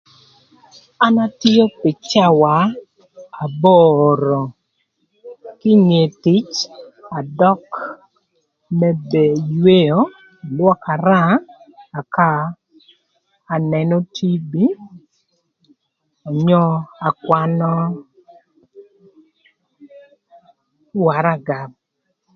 An 1.05 1.15
atio 1.25 1.65
pï 1.79 1.89
cawa 2.09 2.55
aboro, 3.43 4.41
kinge 5.59 6.03
tic 6.23 6.49
adök 7.17 7.65
më 8.77 8.89
co 9.09 9.23
yweo, 9.59 9.99
ëka 10.09 10.45
alwokara 10.45 11.21
ëka 11.99 12.29
anënö 13.53 13.97
TV, 14.17 14.51
onyo 16.29 16.63
akwanö 17.07 17.71
waraga. 21.03 21.59